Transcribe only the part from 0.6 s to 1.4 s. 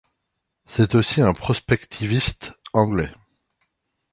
C'est aussi un